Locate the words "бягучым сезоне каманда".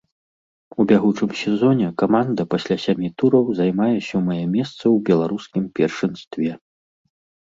0.91-2.47